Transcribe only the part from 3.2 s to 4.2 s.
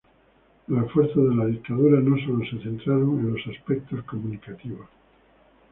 los aspectos